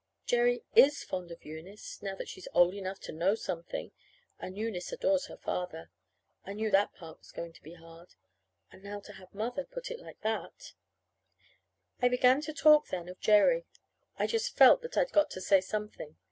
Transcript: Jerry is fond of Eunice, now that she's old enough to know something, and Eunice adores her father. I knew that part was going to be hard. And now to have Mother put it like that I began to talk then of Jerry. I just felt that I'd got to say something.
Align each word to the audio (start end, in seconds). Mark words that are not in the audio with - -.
Jerry 0.25 0.63
is 0.73 1.03
fond 1.03 1.29
of 1.29 1.45
Eunice, 1.45 2.01
now 2.01 2.15
that 2.15 2.27
she's 2.27 2.47
old 2.55 2.73
enough 2.73 2.99
to 3.01 3.11
know 3.11 3.35
something, 3.35 3.91
and 4.39 4.57
Eunice 4.57 4.91
adores 4.91 5.27
her 5.27 5.37
father. 5.37 5.91
I 6.43 6.53
knew 6.53 6.71
that 6.71 6.95
part 6.95 7.19
was 7.19 7.31
going 7.31 7.53
to 7.53 7.61
be 7.61 7.75
hard. 7.75 8.15
And 8.71 8.83
now 8.83 8.99
to 8.99 9.13
have 9.13 9.31
Mother 9.31 9.63
put 9.63 9.91
it 9.91 9.99
like 9.99 10.21
that 10.21 10.73
I 12.01 12.07
began 12.09 12.41
to 12.41 12.51
talk 12.51 12.87
then 12.87 13.09
of 13.09 13.19
Jerry. 13.19 13.67
I 14.17 14.25
just 14.25 14.57
felt 14.57 14.81
that 14.81 14.97
I'd 14.97 15.11
got 15.11 15.29
to 15.29 15.39
say 15.39 15.61
something. 15.61 16.15